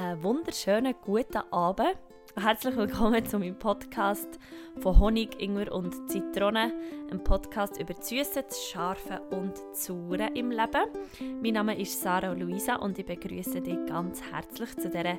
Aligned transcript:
einen 0.00 0.22
wunderschönen 0.22 0.94
guten 1.02 1.42
Abend. 1.50 1.98
Herzlich 2.34 2.74
willkommen 2.74 3.24
zu 3.26 3.38
meinem 3.38 3.58
Podcast 3.58 4.38
von 4.78 4.98
Honig, 4.98 5.38
Ingwer 5.38 5.70
und 5.72 6.10
Zitrone, 6.10 6.72
ein 7.10 7.22
Podcast 7.22 7.78
über 7.78 7.92
Süße, 8.00 8.44
Scharfe 8.72 9.20
und 9.30 9.52
das 9.72 9.88
im 9.90 10.50
Leben. 10.50 11.42
Mein 11.42 11.52
Name 11.52 11.78
ist 11.78 12.00
Sarah 12.00 12.32
Luisa 12.32 12.76
und 12.76 12.98
ich 12.98 13.04
begrüße 13.04 13.60
dich 13.60 13.76
ganz 13.86 14.22
herzlich 14.32 14.74
zu 14.78 14.88
dieser 14.88 15.18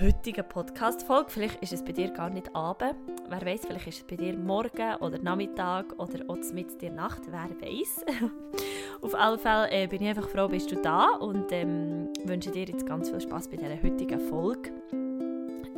heutigen 0.00 0.48
Podcast-Folge. 0.48 1.30
Vielleicht 1.30 1.60
ist 1.60 1.72
es 1.72 1.84
bei 1.84 1.92
dir 1.92 2.10
gar 2.10 2.30
nicht 2.30 2.54
Abend, 2.54 2.94
wer 3.28 3.44
weiß, 3.44 3.62
vielleicht 3.66 3.88
ist 3.88 3.98
es 3.98 4.06
bei 4.06 4.14
dir 4.14 4.36
Morgen 4.38 4.96
oder 5.00 5.18
Nachmittag 5.18 5.98
oder 5.98 6.24
auch 6.28 6.52
mit 6.52 6.80
dir 6.80 6.92
Nacht, 6.92 7.22
wer 7.26 7.50
weiß. 7.60 8.04
Auf 9.02 9.14
alle 9.14 9.38
Fälle 9.38 9.70
äh, 9.70 9.86
bin 9.86 10.02
ich 10.02 10.08
einfach 10.08 10.28
froh, 10.28 10.48
bist 10.48 10.70
du 10.70 10.76
da 10.76 11.16
und 11.20 11.46
ähm, 11.52 12.08
wünsche 12.24 12.50
dir 12.50 12.64
jetzt 12.64 12.86
ganz 12.86 13.08
viel 13.08 13.20
Spaß 13.20 13.48
bei 13.48 13.56
dieser 13.56 13.82
heutigen 13.82 14.20
Folge. 14.20 14.70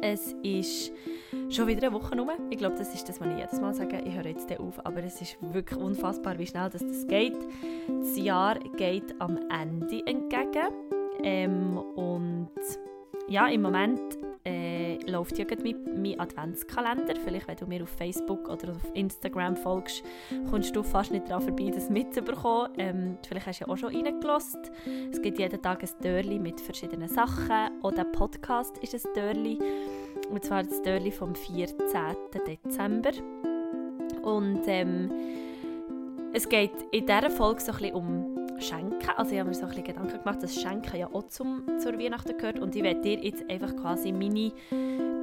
Es 0.01 0.35
ist 0.43 0.93
schon 1.48 1.69
wieder 1.69 1.87
eine 1.87 1.93
Woche 1.93 2.19
rum. 2.19 2.29
Ich 2.51 2.59
glaube, 2.59 2.75
das 2.77 2.93
ist 2.93 3.09
das, 3.09 3.21
was 3.21 3.29
ich 3.29 3.39
jedes 3.39 3.61
Mal 3.61 3.73
sage. 3.73 4.03
Ich 4.05 4.15
höre 4.15 4.27
jetzt 4.27 4.51
auf, 4.59 4.85
aber 4.85 5.05
es 5.05 5.21
ist 5.21 5.37
wirklich 5.41 5.79
unfassbar, 5.79 6.37
wie 6.39 6.47
schnell 6.47 6.69
das, 6.69 6.83
das 6.83 7.07
geht. 7.07 7.39
Das 7.87 8.17
Jahr 8.17 8.59
geht 8.77 9.15
am 9.21 9.39
Ende 9.48 10.05
entgegen. 10.05 10.73
Ähm, 11.23 11.79
und 11.79 12.51
ja, 13.29 13.47
im 13.47 13.62
Moment 13.62 14.01
äh, 14.45 14.97
läuft 15.11 15.39
ja 15.39 15.45
gerade 15.45 15.63
mein, 15.63 16.03
mein 16.03 16.19
Adventskalender. 16.19 17.15
Vielleicht, 17.25 17.49
wenn 17.49 17.57
du 17.57 17.67
mir 17.67 17.83
auf 17.83 17.89
Facebook 17.89 18.49
oder 18.49 18.73
auf 18.73 18.95
Instagram 18.95 19.57
folgst, 19.57 20.03
kommst 20.51 20.75
du 20.75 20.83
fast 20.83 21.13
nicht 21.13 21.29
daran 21.29 21.43
vorbei, 21.43 21.71
das 21.73 21.91
mitzubekommen. 21.91 22.73
Ähm, 22.79 23.19
vielleicht 23.27 23.47
hast 23.47 23.61
du 23.61 23.65
ja 23.65 23.73
auch 23.73 23.77
schon 23.77 23.95
reingelassen. 23.95 24.61
Es 25.11 25.21
gibt 25.23 25.39
jeden 25.39 25.61
Tag 25.63 25.83
ein 25.83 25.91
Dörli 26.03 26.39
mit 26.39 26.61
verschiedenen 26.61 27.09
Sachen. 27.09 27.83
Auch 27.83 27.93
der 27.93 28.05
Podcast 28.05 28.79
ist 28.79 28.95
ein 28.95 29.13
Dörli. 29.15 29.59
Und 30.31 30.45
zwar 30.45 30.63
das 30.63 30.83
Dörli 30.83 31.11
vom 31.11 31.34
14. 31.34 31.79
Dezember. 32.47 33.12
Und 34.23 34.62
ähm, 34.67 35.11
es 36.33 36.49
geht 36.49 36.73
in 36.91 37.06
dieser 37.06 37.31
Folge 37.31 37.61
so 37.61 37.73
ein 37.73 37.79
bisschen 37.79 37.95
um 37.95 38.31
Schenken. 38.63 39.11
Also 39.17 39.33
ich 39.33 39.39
habe 39.39 39.49
mir 39.49 39.55
so 39.55 39.63
ein 39.63 39.69
bisschen 39.69 39.85
Gedanken 39.85 40.19
gemacht, 40.19 40.43
dass 40.43 40.61
Schenken 40.61 40.97
ja 40.97 41.09
auch 41.13 41.27
zum, 41.29 41.65
zur 41.79 41.99
Weihnachten 41.99 42.37
gehört. 42.37 42.59
Und 42.59 42.75
ich 42.75 42.83
werde 42.83 43.01
dir 43.01 43.19
jetzt 43.19 43.49
einfach 43.51 43.75
quasi 43.77 44.13
meine 44.13 44.53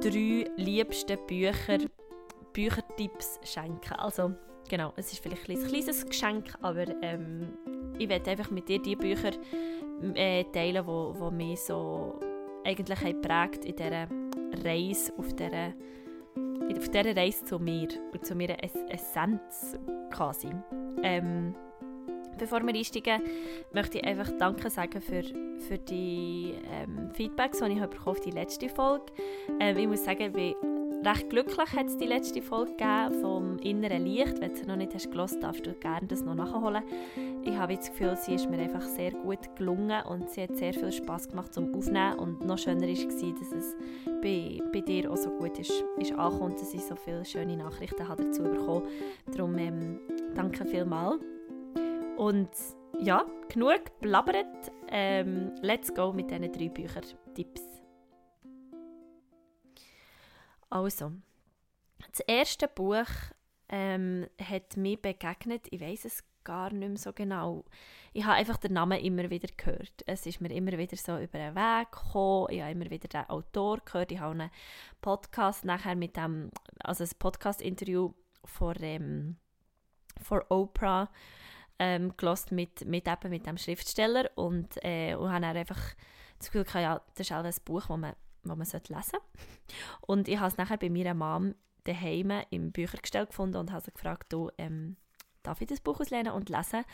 drei 0.00 0.50
liebsten 0.56 1.18
Bücher, 1.26 1.78
Büchertipps 2.52 3.40
schenken. 3.44 3.94
Also 3.94 4.32
genau, 4.68 4.92
es 4.96 5.12
ist 5.12 5.22
vielleicht 5.22 5.48
ein 5.48 5.66
kleines 5.66 6.06
Geschenk, 6.06 6.54
aber 6.62 6.86
ähm, 7.02 7.48
ich 7.98 8.08
werde 8.08 8.30
einfach 8.30 8.50
mit 8.50 8.68
dir 8.68 8.80
die 8.80 8.96
Bücher 8.96 9.32
äh, 10.14 10.44
teilen, 10.44 10.86
wo, 10.86 11.14
wo 11.16 11.30
mich 11.30 11.60
so 11.60 12.18
eigentlich 12.64 13.00
geprägt 13.00 13.64
in 13.64 13.76
dieser 13.76 14.08
Reise, 14.64 15.12
auf 15.16 15.32
dieser, 15.34 15.72
auf 16.76 16.88
dieser 16.88 17.16
Reise 17.16 17.44
zu 17.44 17.58
mir 17.58 17.88
und 18.12 18.24
zu 18.24 18.34
meiner 18.34 18.56
Essenz 18.62 19.78
quasi. 20.10 20.50
Ähm, 21.02 21.54
Bevor 22.40 22.66
wir 22.66 22.74
einsteigen, 22.74 23.22
möchte 23.74 23.98
ich 23.98 24.04
einfach 24.04 24.30
Danke 24.38 24.70
sagen 24.70 25.00
für, 25.02 25.22
für 25.22 25.76
die 25.76 26.54
ähm, 26.72 27.10
Feedbacks, 27.12 27.58
die 27.58 27.72
ich 27.72 28.06
auf 28.06 28.20
die 28.20 28.30
letzte 28.30 28.70
Folge 28.70 29.04
ähm, 29.60 29.76
Ich 29.76 29.86
muss 29.86 30.04
sagen, 30.04 30.32
bin 30.32 30.54
recht 31.04 31.28
glücklich, 31.28 31.72
hat 31.72 31.86
es 31.86 31.98
die 31.98 32.06
letzte 32.06 32.40
Folge 32.40 32.72
gegeben 32.72 33.20
vom 33.20 33.58
inneren 33.58 34.06
Licht. 34.06 34.40
Wenn 34.40 34.52
du 34.52 34.56
sie 34.56 34.66
noch 34.66 34.76
nicht 34.76 34.94
hast 34.94 35.10
gehört, 35.10 35.42
darfst 35.42 35.66
du 35.66 35.74
gerne 35.74 36.06
das 36.06 36.22
noch 36.22 36.34
nachholen. 36.34 36.82
Ich 37.44 37.56
habe 37.56 37.76
das 37.76 37.90
Gefühl, 37.90 38.16
sie 38.16 38.34
ist 38.34 38.48
mir 38.48 38.58
einfach 38.58 38.86
sehr 38.86 39.12
gut 39.12 39.54
gelungen 39.56 40.02
und 40.06 40.30
sie 40.30 40.42
hat 40.42 40.56
sehr 40.56 40.72
viel 40.72 40.92
Spaß 40.92 41.28
gemacht 41.28 41.52
zum 41.52 41.74
Aufnehmen 41.74 42.18
und 42.18 42.44
noch 42.46 42.58
schöner 42.58 42.82
war, 42.88 43.34
dass 43.34 43.52
es 43.52 43.76
bei, 44.22 44.58
bei 44.72 44.80
dir 44.80 45.10
auch 45.10 45.16
so 45.16 45.30
gut 45.30 45.58
ist, 45.58 45.72
ist 45.98 46.12
angekommen 46.12 46.54
dass 46.54 46.72
ich 46.72 46.82
so 46.82 46.96
viele 46.96 47.24
schöne 47.24 47.56
Nachrichten 47.56 48.06
dazu 48.08 48.42
bekommen. 48.42 48.86
Darum 49.30 49.58
ähm, 49.58 50.00
danke 50.34 50.64
vielmals. 50.64 51.20
Und 52.20 52.50
ja, 52.98 53.24
genug 53.48 53.98
blabbert. 53.98 54.70
Ähm, 54.88 55.54
let's 55.62 55.94
go 55.94 56.12
mit 56.12 56.30
diesen 56.30 56.52
drei 56.52 56.68
Bücher-Tipps. 56.68 57.62
Also, 60.68 61.12
das 62.10 62.20
erste 62.26 62.68
Buch 62.68 63.06
ähm, 63.70 64.26
hat 64.38 64.76
mir 64.76 64.98
begegnet, 64.98 65.66
ich 65.70 65.80
weiß 65.80 66.04
es 66.04 66.22
gar 66.44 66.70
nicht 66.74 66.88
mehr 66.88 66.98
so 66.98 67.14
genau. 67.14 67.64
Ich 68.12 68.26
habe 68.26 68.34
einfach 68.34 68.58
den 68.58 68.74
Namen 68.74 69.00
immer 69.00 69.30
wieder 69.30 69.48
gehört. 69.56 70.04
Es 70.04 70.26
ist 70.26 70.42
mir 70.42 70.52
immer 70.52 70.76
wieder 70.76 70.98
so 70.98 71.16
über 71.16 71.38
den 71.38 71.54
Weg 71.54 71.90
gekommen. 71.90 72.48
Ich 72.50 72.60
habe 72.60 72.72
immer 72.72 72.90
wieder 72.90 73.08
den 73.08 73.30
Autor 73.30 73.78
gehört. 73.78 74.12
Ich 74.12 74.20
habe 74.20 74.32
einen 74.32 74.50
Podcast 75.00 75.64
nachher 75.64 75.96
mit 75.96 76.18
dem, 76.18 76.50
also 76.84 77.02
ein 77.02 77.10
Podcast-Interview 77.18 78.12
vor, 78.44 78.74
ähm, 78.82 79.38
vor 80.22 80.44
Oprah 80.50 81.08
ähm, 81.80 82.12
mit, 82.50 82.84
mit, 82.84 83.08
eben 83.08 83.30
mit 83.30 83.46
dem 83.46 83.56
Schriftsteller 83.56 84.30
und, 84.34 84.68
äh, 84.84 85.14
und 85.14 85.32
habe 85.32 85.40
dann 85.40 85.56
einfach 85.56 85.80
das 86.38 86.50
Gefühl 86.50 86.64
gehabt, 86.64 86.82
ja, 86.82 87.02
das 87.14 87.26
ist 87.26 87.32
auch 87.32 87.42
ein 87.42 87.54
Buch, 87.64 87.86
das 87.86 87.96
man, 87.96 88.14
das 88.44 88.56
man 88.56 88.58
lesen 88.58 88.82
sollte. 88.88 89.18
Und 90.02 90.28
ich 90.28 90.38
habe 90.38 90.48
es 90.48 90.58
nachher 90.58 90.76
bei 90.76 90.90
meiner 90.90 91.14
Mom 91.14 91.54
daheim 91.84 92.42
im 92.50 92.70
Büchergestell 92.70 93.26
gefunden 93.26 93.56
und 93.56 93.72
habe 93.72 93.82
sie 93.82 93.92
gefragt, 93.92 94.30
du, 94.32 94.50
ähm, 94.58 94.98
darf 95.42 95.62
ich 95.62 95.68
das 95.68 95.80
Buch 95.80 96.00
auslehnen 96.00 96.34
und 96.34 96.50
lesen? 96.50 96.84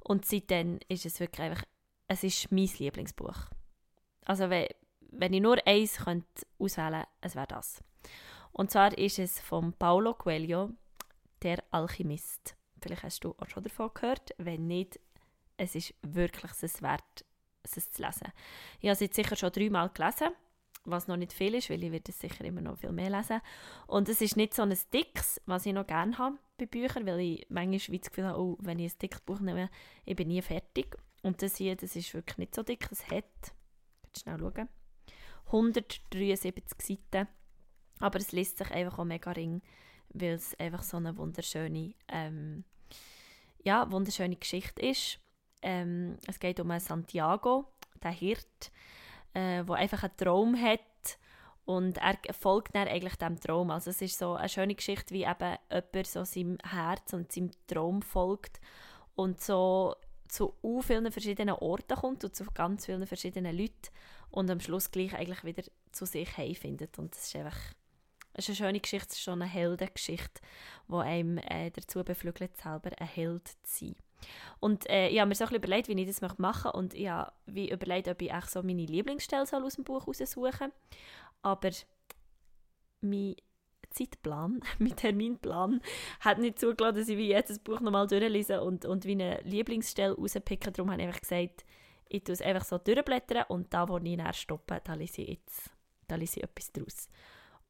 Und 0.00 0.24
seitdem 0.24 0.78
ist 0.88 1.04
es 1.04 1.20
wirklich 1.20 1.46
einfach, 1.46 1.64
es 2.08 2.24
ist 2.24 2.50
mein 2.50 2.70
Lieblingsbuch. 2.78 3.36
Also 4.24 4.48
wenn, 4.48 4.68
wenn 5.00 5.34
ich 5.34 5.42
nur 5.42 5.58
eins 5.66 5.98
könnte 5.98 6.46
auswählen 6.58 6.92
könnte, 6.92 7.08
es 7.20 7.34
wäre 7.34 7.46
das. 7.46 7.84
Und 8.52 8.70
zwar 8.70 8.96
ist 8.96 9.18
es 9.18 9.38
von 9.38 9.74
Paulo 9.74 10.14
Coelho, 10.14 10.70
Der 11.42 11.62
Alchemist. 11.70 12.56
Vielleicht 12.80 13.02
hast 13.02 13.24
du 13.24 13.34
auch 13.38 13.48
schon 13.48 13.62
davon 13.62 13.90
gehört. 13.94 14.34
Wenn 14.38 14.66
nicht, 14.66 14.98
es 15.56 15.74
ist 15.74 15.94
wirklich 16.02 16.52
es 16.62 16.82
wert, 16.82 17.24
es 17.62 17.90
zu 17.90 18.02
lesen. 18.02 18.32
Ich 18.80 18.88
habe 18.88 18.92
es 18.92 19.00
jetzt 19.00 19.16
sicher 19.16 19.36
schon 19.36 19.52
dreimal 19.52 19.90
gelesen, 19.90 20.28
was 20.84 21.08
noch 21.08 21.16
nicht 21.16 21.32
viel 21.32 21.54
ist, 21.54 21.70
weil 21.70 21.82
ich 21.82 21.92
werde 21.92 22.10
es 22.10 22.18
sicher 22.18 22.44
immer 22.44 22.60
noch 22.60 22.78
viel 22.78 22.92
mehr 22.92 23.10
lesen. 23.10 23.40
Und 23.86 24.08
es 24.08 24.20
ist 24.20 24.36
nicht 24.36 24.54
so 24.54 24.62
ein 24.62 24.76
dickes, 24.92 25.40
was 25.46 25.66
ich 25.66 25.72
noch 25.72 25.86
gerne 25.86 26.16
habe 26.18 26.38
bei 26.58 26.66
Büchern, 26.66 27.06
weil 27.06 27.20
ich 27.20 27.46
manchmal 27.48 27.98
das 27.98 28.10
Gefühl 28.10 28.26
habe, 28.26 28.40
oh, 28.40 28.56
wenn 28.60 28.78
ich 28.78 28.92
ein 28.92 28.98
dickes 28.98 29.20
Buch 29.20 29.40
nehme, 29.40 29.70
ich 30.04 30.16
bin 30.16 30.28
nie 30.28 30.42
fertig. 30.42 30.96
Und 31.22 31.42
das 31.42 31.56
hier, 31.56 31.76
das 31.76 31.96
ist 31.96 32.14
wirklich 32.14 32.38
nicht 32.38 32.54
so 32.54 32.62
dick. 32.62 32.88
Es 32.90 33.08
hat, 33.10 33.24
ich 34.14 34.22
schnell 34.22 34.38
schauen, 34.38 34.68
173 35.46 36.80
Seiten. 36.80 37.28
Aber 37.98 38.18
es 38.18 38.32
liest 38.32 38.58
sich 38.58 38.70
einfach 38.70 38.98
auch 38.98 39.04
mega 39.04 39.30
ring 39.32 39.60
weil 40.12 40.34
es 40.34 40.58
einfach 40.58 40.82
so 40.82 40.96
eine 40.96 41.16
wunderschöne, 41.16 41.94
ähm, 42.08 42.64
ja, 43.62 43.90
wunderschöne 43.90 44.36
Geschichte 44.36 44.82
ist. 44.82 45.18
Ähm, 45.62 46.16
es 46.26 46.38
geht 46.38 46.60
um 46.60 46.78
Santiago, 46.78 47.66
der 48.02 48.12
Hirt, 48.12 48.72
äh, 49.34 49.64
der 49.64 49.74
einfach 49.74 50.02
einen 50.04 50.16
Traum 50.16 50.60
hat 50.60 50.80
und 51.64 51.98
er 51.98 52.18
folgt 52.32 52.74
dann 52.74 52.88
eigentlich 52.88 53.16
dem 53.16 53.38
Traum. 53.38 53.70
Also 53.70 53.90
es 53.90 54.02
ist 54.02 54.18
so 54.18 54.34
eine 54.34 54.48
schöne 54.48 54.74
Geschichte, 54.74 55.14
wie 55.14 55.24
eben 55.24 55.56
jemand 55.70 56.06
so 56.06 56.24
seinem 56.24 56.58
Herz 56.64 57.12
und 57.12 57.30
seinem 57.30 57.50
Traum 57.66 58.02
folgt 58.02 58.60
und 59.14 59.40
so 59.40 59.94
zu 60.26 60.54
vielen 60.82 61.10
verschiedenen 61.12 61.54
Orten 61.54 61.96
kommt 61.96 62.24
und 62.24 62.34
zu 62.34 62.44
ganz 62.54 62.86
vielen 62.86 63.06
verschiedenen 63.06 63.56
Leuten 63.56 63.90
und 64.30 64.50
am 64.50 64.60
Schluss 64.60 64.90
gleich 64.90 65.14
eigentlich 65.14 65.44
wieder 65.44 65.62
zu 65.92 66.06
sich 66.06 66.30
findet. 66.30 66.98
Und 66.98 67.14
das 67.14 67.26
ist 67.26 67.36
einfach 67.36 67.58
es 68.34 68.48
ist 68.48 68.60
eine 68.60 68.68
schöne 68.68 68.80
Geschichte, 68.80 69.08
es 69.08 69.14
ist 69.14 69.22
schon 69.22 69.42
eine 69.42 69.50
Heldengeschichte, 69.50 70.40
die 70.88 70.94
einem 70.94 71.38
äh, 71.38 71.70
dazu 71.70 72.02
beflügelt, 72.04 72.56
selber 72.56 72.90
ein 72.98 73.06
Held 73.06 73.48
zu 73.48 73.86
sein. 73.86 73.96
Und 74.60 74.88
äh, 74.90 75.08
ich 75.08 75.18
habe 75.18 75.28
mir 75.28 75.34
so 75.34 75.44
ein 75.44 75.54
überlegt, 75.54 75.88
wie 75.88 76.00
ich 76.00 76.06
das 76.06 76.20
machen 76.20 76.42
möchte 76.42 76.72
und 76.72 76.94
ich 76.94 77.08
habe 77.08 77.32
wie 77.46 77.70
überlegt, 77.70 78.08
ob 78.08 78.20
ich 78.20 78.32
so 78.46 78.62
meine 78.62 78.84
Lieblingsstelle 78.84 79.42
aus 79.42 79.74
dem 79.74 79.84
Buch 79.84 80.06
raussuchen 80.06 80.26
soll. 80.26 80.72
Aber 81.42 81.70
mein 83.00 83.36
Zeitplan, 83.88 84.60
mein 84.78 84.96
Terminplan, 84.96 85.80
hat 86.20 86.38
nicht 86.38 86.58
zugelassen, 86.58 86.98
dass 86.98 87.08
ich 87.08 87.16
wie 87.16 87.28
jetzt 87.28 87.50
das 87.50 87.58
Buch 87.58 87.80
nochmal 87.80 88.06
durchlese 88.06 88.62
und, 88.62 88.84
und 88.84 89.06
wie 89.06 89.12
eine 89.12 89.40
Lieblingsstelle 89.42 90.14
rauspicke. 90.14 90.70
Darum 90.70 90.90
habe 90.90 91.00
ich 91.00 91.08
einfach 91.08 91.20
gesagt, 91.20 91.64
ich 92.08 92.24
tue 92.24 92.34
es 92.34 92.42
einfach 92.42 92.64
so 92.64 92.76
durchblättern 92.76 93.44
und 93.48 93.72
da, 93.72 93.88
wo 93.88 93.96
ich 93.96 94.02
näher 94.02 94.32
stoppe, 94.34 94.80
da 94.84 94.94
lese 94.94 95.22
ich 95.22 95.28
jetzt 95.28 95.70
da 96.10 96.16
lese 96.16 96.40
ich 96.40 96.44
etwas 96.44 96.72
daraus. 96.72 97.08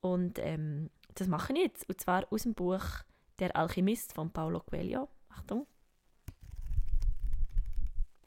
Und 0.00 0.38
ähm, 0.38 0.90
das 1.14 1.28
mache 1.28 1.52
ich 1.52 1.58
jetzt. 1.60 1.88
Und 1.88 2.00
zwar 2.00 2.30
aus 2.32 2.42
dem 2.44 2.54
Buch 2.54 2.84
Der 3.38 3.56
Alchemist 3.56 4.12
von 4.14 4.30
Paulo 4.30 4.60
Coelho. 4.60 5.08
Achtung. 5.28 5.66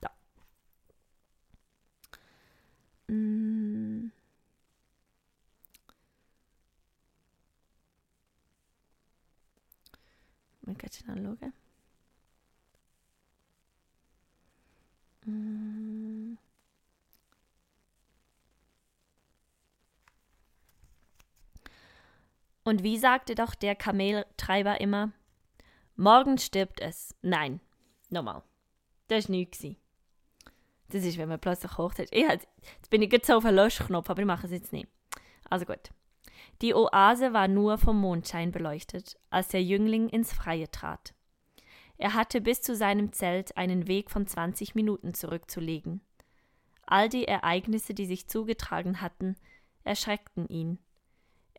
Da. 0.01 0.11
Mm. 3.07 4.11
Man 10.65 10.77
kann 10.77 10.91
schnell 10.91 11.23
schauen. 11.23 11.53
Mm. 15.25 16.02
Und 22.63 22.83
wie 22.83 22.97
sagte 22.97 23.35
doch 23.35 23.55
der 23.55 23.75
Kameltreiber 23.75 24.79
immer? 24.79 25.11
Morgen 25.95 26.37
stirbt 26.37 26.79
es. 26.79 27.15
Nein, 27.21 27.59
nochmal. 28.09 28.43
Das 29.07 29.27
war 29.27 29.35
nichts. 29.35 29.65
Das 30.89 31.03
ist, 31.03 31.17
wenn 31.17 31.29
man 31.29 31.39
plötzlich 31.39 31.77
hoch 31.77 31.93
ist. 31.93 32.13
Ich, 32.13 32.23
jetzt 32.27 32.47
bin 32.89 33.01
ich 33.01 33.11
jetzt 33.11 33.31
auf 33.31 33.43
den 33.43 33.55
Löschknopf, 33.55 34.09
aber 34.09 34.21
ich 34.21 34.27
mache 34.27 34.45
es 34.45 34.51
jetzt 34.51 34.73
nicht. 34.73 34.87
Also 35.49 35.65
gut. 35.65 35.91
Die 36.61 36.73
Oase 36.73 37.33
war 37.33 37.47
nur 37.47 37.77
vom 37.77 37.99
Mondschein 37.99 38.51
beleuchtet, 38.51 39.17
als 39.29 39.49
der 39.49 39.63
Jüngling 39.63 40.09
ins 40.09 40.33
Freie 40.33 40.69
trat. 40.71 41.13
Er 41.97 42.13
hatte 42.13 42.41
bis 42.41 42.61
zu 42.61 42.75
seinem 42.75 43.11
Zelt 43.11 43.57
einen 43.57 43.87
Weg 43.87 44.09
von 44.09 44.27
20 44.27 44.75
Minuten 44.75 45.13
zurückzulegen. 45.13 46.01
All 46.85 47.09
die 47.09 47.27
Ereignisse, 47.27 47.93
die 47.93 48.05
sich 48.05 48.27
zugetragen 48.27 49.01
hatten, 49.01 49.35
erschreckten 49.83 50.47
ihn. 50.47 50.79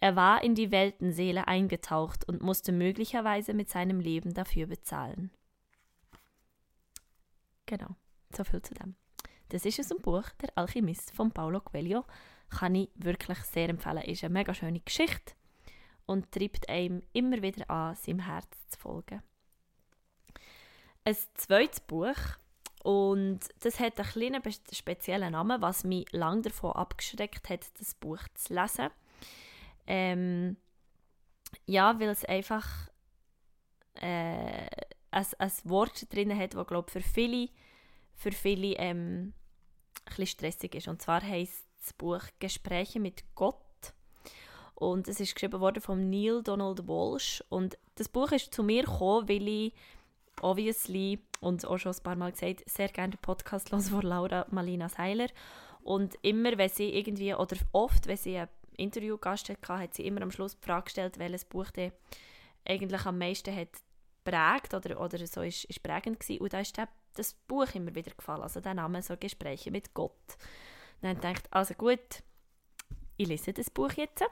Er 0.04 0.16
war 0.16 0.44
in 0.44 0.54
die 0.54 0.70
Weltenseele 0.70 1.48
eingetaucht 1.48 2.28
und 2.28 2.42
musste 2.42 2.72
möglicherweise 2.72 3.54
mit 3.54 3.70
seinem 3.70 4.00
Leben 4.00 4.34
dafür 4.34 4.66
bezahlen. 4.66 5.30
Genau, 7.64 7.96
so 8.36 8.44
viel 8.44 8.60
zu 8.60 8.74
dem. 8.74 8.96
Das 9.48 9.64
ist 9.64 9.80
aus 9.80 9.88
dem 9.88 10.02
Buch 10.02 10.28
Der 10.42 10.50
Alchemist 10.56 11.10
von 11.12 11.30
Paulo 11.32 11.62
Coelho. 11.62 12.04
Kann 12.50 12.74
ich 12.74 12.90
wirklich 12.96 13.38
sehr 13.44 13.70
empfehlen. 13.70 14.02
Ist 14.02 14.22
eine 14.22 14.34
mega 14.34 14.52
schöne 14.52 14.80
Geschichte 14.80 15.32
und 16.04 16.30
treibt 16.30 16.68
einem 16.68 17.02
immer 17.14 17.40
wieder 17.40 17.70
an, 17.70 17.94
seinem 17.94 18.26
Herz 18.26 18.50
zu 18.68 18.78
folgen. 18.78 19.22
Ein 21.06 21.16
zweites 21.32 21.80
Buch 21.80 22.18
und 22.82 23.40
das 23.60 23.80
hat 23.80 23.98
einen 23.98 24.10
kleinen 24.10 24.42
speziellen 24.70 25.32
Namen, 25.32 25.62
was 25.62 25.82
mich 25.82 26.12
lange 26.12 26.42
davon 26.42 26.72
abgeschreckt 26.72 27.48
hat, 27.48 27.80
das 27.80 27.94
Buch 27.94 28.20
zu 28.34 28.52
lesen. 28.52 28.90
Ähm, 29.86 30.56
ja, 31.66 31.98
weil 32.00 32.08
es 32.08 32.24
einfach 32.24 32.66
äh, 33.94 34.66
ein, 35.10 35.26
ein 35.38 35.52
Wort 35.64 36.12
drin 36.12 36.36
hat, 36.36 36.54
das 36.54 36.66
glaube 36.66 36.90
für 36.90 37.00
viele, 37.00 37.48
für 38.14 38.32
viele 38.32 38.76
ähm, 38.76 39.32
ein 40.18 40.26
stressig 40.26 40.74
ist. 40.74 40.88
Und 40.88 41.02
zwar 41.02 41.22
heißt 41.22 41.64
das 41.80 41.92
Buch 41.92 42.22
Gespräche 42.38 43.00
mit 43.00 43.24
Gott. 43.34 43.56
Und 44.74 45.06
es 45.06 45.20
ist 45.20 45.34
geschrieben 45.34 45.60
worden 45.60 45.80
von 45.80 46.10
Neil 46.10 46.42
Donald 46.42 46.88
Walsh. 46.88 47.42
Und 47.48 47.78
das 47.94 48.08
Buch 48.08 48.32
ist 48.32 48.52
zu 48.52 48.62
mir 48.62 48.82
gekommen, 48.82 49.28
weil 49.28 49.46
ich 49.48 49.72
obviously, 50.40 51.20
und 51.40 51.64
auch 51.66 51.78
schon 51.78 51.92
ein 51.92 52.02
paar 52.02 52.16
Mal 52.16 52.32
gesagt, 52.32 52.68
sehr 52.68 52.88
gerne 52.88 53.12
den 53.12 53.20
Podcast 53.20 53.68
von 53.68 54.02
Laura 54.02 54.46
Malina 54.50 54.88
Seiler. 54.88 55.28
Und 55.82 56.16
immer, 56.22 56.56
wenn 56.56 56.70
sie 56.70 56.90
irgendwie, 56.90 57.34
oder 57.34 57.56
oft, 57.72 58.06
wenn 58.06 58.16
sie 58.16 58.38
einen 58.38 58.48
Interviewgast 58.76 59.48
hatte, 59.48 59.78
hat 59.78 59.94
sie 59.94 60.06
immer 60.06 60.22
am 60.22 60.30
Schluss 60.30 60.58
die 60.58 60.64
Frage 60.64 60.84
gestellt, 60.84 61.18
welches 61.18 61.44
Buch 61.44 61.70
der 61.70 61.92
eigentlich 62.64 63.04
am 63.06 63.18
meisten 63.18 63.54
hat 63.54 63.68
prägt 64.24 64.74
oder, 64.74 65.00
oder 65.00 65.26
so 65.26 65.42
ist, 65.42 65.64
ist 65.64 65.82
prägend 65.82 66.20
gewesen. 66.20 66.40
Und 66.40 66.52
da 66.52 66.60
ist 66.60 66.76
der, 66.76 66.88
das 67.14 67.34
Buch 67.34 67.68
immer 67.74 67.94
wieder 67.94 68.12
gefallen, 68.12 68.42
also 68.42 68.60
der 68.60 68.74
Name 68.74 69.02
so 69.02 69.16
Gespräche 69.16 69.70
mit 69.70 69.94
Gott. 69.94 70.12
Dann 71.00 71.10
habe 71.10 71.18
ich 71.18 71.22
gedacht, 71.22 71.52
also 71.52 71.74
gut, 71.74 72.22
ich 73.16 73.28
lese 73.28 73.52
das 73.52 73.70
Buch 73.70 73.92
jetzt. 73.92 74.24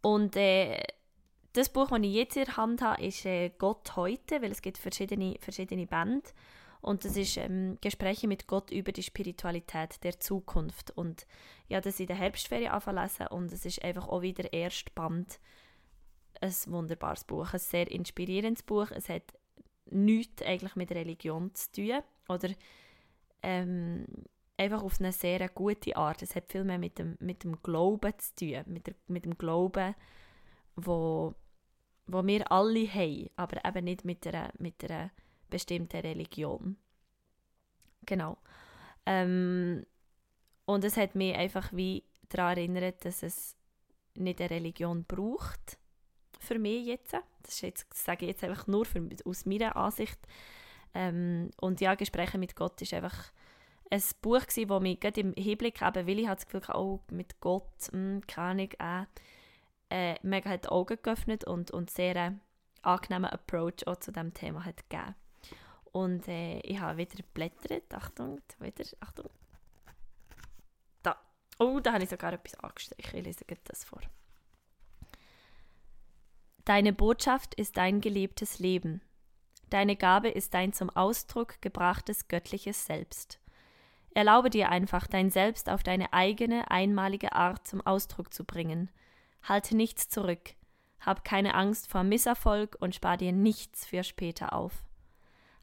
Und 0.00 0.36
äh, 0.36 0.82
das 1.52 1.68
Buch, 1.68 1.88
das 1.88 2.00
ich 2.00 2.14
jetzt 2.14 2.36
in 2.36 2.44
der 2.44 2.56
Hand 2.56 2.82
habe, 2.82 3.02
ist 3.02 3.24
äh, 3.24 3.50
Gott 3.50 3.96
heute, 3.96 4.42
weil 4.42 4.52
es 4.52 4.62
gibt 4.62 4.78
verschiedene, 4.78 5.36
verschiedene 5.40 5.86
Bände. 5.86 6.28
Und 6.84 7.06
das 7.06 7.16
ist 7.16 7.38
ähm, 7.38 7.78
Gespräche 7.80 8.28
mit 8.28 8.46
Gott 8.46 8.70
über 8.70 8.92
die 8.92 9.02
Spiritualität 9.02 10.04
der 10.04 10.20
Zukunft. 10.20 10.90
Und 10.90 11.26
ja, 11.66 11.80
das 11.80 11.98
in 11.98 12.08
der 12.08 12.16
Herbstferien 12.16 12.72
anfangen 12.72 13.28
und 13.30 13.50
es 13.52 13.64
ist 13.64 13.82
einfach 13.82 14.06
auch 14.08 14.20
wieder 14.20 14.42
der 14.42 14.52
erste 14.52 14.90
Band. 14.94 15.40
Ein 16.42 16.52
wunderbares 16.66 17.24
Buch, 17.24 17.54
ein 17.54 17.58
sehr 17.58 17.90
inspirierendes 17.90 18.64
Buch. 18.64 18.90
Es 18.90 19.08
hat 19.08 19.22
nichts 19.86 20.42
eigentlich 20.42 20.76
mit 20.76 20.92
Religion 20.92 21.54
zu 21.54 21.72
tun 21.72 22.02
oder 22.28 22.50
ähm, 23.42 24.04
einfach 24.58 24.82
auf 24.82 25.00
eine 25.00 25.12
sehr 25.12 25.48
gute 25.48 25.96
Art. 25.96 26.20
Es 26.20 26.36
hat 26.36 26.52
viel 26.52 26.64
mehr 26.64 26.78
mit 26.78 26.98
dem, 26.98 27.16
mit 27.18 27.44
dem 27.44 27.62
Glauben 27.62 28.12
zu 28.18 28.34
tun, 28.34 28.62
mit, 28.66 28.88
der, 28.88 28.94
mit 29.06 29.24
dem 29.24 29.38
Glauben, 29.38 29.94
wo 30.76 31.34
wo 32.06 32.26
wir 32.26 32.52
alle 32.52 32.86
haben, 32.86 33.30
aber 33.36 33.64
eben 33.64 33.84
nicht 33.84 34.04
mit 34.04 34.26
einer, 34.26 34.52
mit 34.58 34.84
bestimmten 35.54 36.00
Religion. 36.00 36.76
Genau. 38.06 38.36
Ähm, 39.06 39.86
und 40.64 40.82
es 40.82 40.96
hat 40.96 41.14
mich 41.14 41.36
einfach 41.36 41.72
wie 41.72 42.02
daran 42.28 42.56
erinnert, 42.56 43.04
dass 43.04 43.22
es 43.22 43.56
nicht 44.16 44.40
eine 44.40 44.50
Religion 44.50 45.04
braucht 45.04 45.78
für 46.40 46.58
mich 46.58 46.86
jetzt. 46.86 47.14
Das, 47.42 47.60
jetzt, 47.60 47.86
das 47.88 48.04
sage 48.04 48.24
ich 48.24 48.32
jetzt 48.32 48.42
einfach 48.42 48.66
nur 48.66 48.84
für, 48.84 49.08
aus 49.24 49.46
meiner 49.46 49.76
Ansicht. 49.76 50.18
Ähm, 50.92 51.50
und 51.60 51.80
ja, 51.80 51.94
Gespräche 51.94 52.38
mit 52.38 52.56
Gott 52.56 52.82
ist 52.82 52.92
einfach 52.94 53.32
ein 53.90 54.02
Buch 54.22 54.40
gewesen, 54.40 54.68
das 54.68 54.82
mich 54.82 54.98
gerade 54.98 55.20
im 55.20 55.34
Hinblick 55.34 55.82
eben, 55.82 56.06
weil 56.06 56.18
ich 56.18 56.26
das 56.26 56.46
Gefühl 56.46 56.66
hatte, 56.66 56.78
oh, 56.78 57.00
mit 57.12 57.40
Gott, 57.40 57.92
mh, 57.92 57.98
hm, 57.98 58.26
keine 58.26 58.68
Ahnung, 58.78 59.06
äh, 59.90 60.12
äh, 60.12 60.18
mega 60.22 60.50
hat 60.50 60.64
die 60.64 60.68
Augen 60.70 60.98
geöffnet 61.00 61.44
und, 61.44 61.70
und 61.70 61.90
sehr 61.90 62.16
äh, 62.16 62.32
angenehmen 62.82 63.30
Approach 63.30 63.86
auch 63.86 63.96
zu 63.96 64.10
diesem 64.10 64.34
Thema 64.34 64.64
hat 64.64 64.88
gegeben. 64.88 65.14
Und 65.94 66.28
äh, 66.28 66.58
ich 66.60 66.78
habe 66.78 66.98
wieder 66.98 67.16
geblättert. 67.16 67.94
Achtung, 67.94 68.40
wieder, 68.58 68.84
Achtung. 69.00 69.30
Da. 71.02 71.16
Oh, 71.58 71.80
da 71.80 71.94
habe 71.94 72.04
ich 72.04 72.10
sogar 72.10 72.34
etwas 72.34 72.54
angestrichen. 72.56 73.18
Ich 73.18 73.24
lese 73.24 73.44
das 73.64 73.84
vor. 73.84 74.00
Deine 76.66 76.92
Botschaft 76.92 77.54
ist 77.54 77.78
dein 77.78 78.02
gelebtes 78.02 78.58
Leben. 78.58 79.00
Deine 79.70 79.96
Gabe 79.96 80.28
ist 80.28 80.52
dein 80.52 80.72
zum 80.72 80.90
Ausdruck 80.90 81.62
gebrachtes 81.62 82.28
göttliches 82.28 82.84
Selbst. 82.84 83.40
Erlaube 84.14 84.50
dir 84.50 84.68
einfach, 84.68 85.06
dein 85.06 85.30
Selbst 85.30 85.70
auf 85.70 85.82
deine 85.82 86.12
eigene, 86.12 86.70
einmalige 86.70 87.32
Art 87.32 87.66
zum 87.66 87.80
Ausdruck 87.80 88.34
zu 88.34 88.44
bringen– 88.44 88.90
Halte 89.44 89.76
nichts 89.76 90.08
zurück. 90.08 90.54
Hab 91.00 91.22
keine 91.22 91.54
Angst 91.54 91.90
vor 91.90 92.02
Misserfolg 92.02 92.76
und 92.80 92.94
spar 92.94 93.18
dir 93.18 93.32
nichts 93.32 93.84
für 93.84 94.02
später 94.02 94.54
auf. 94.54 94.84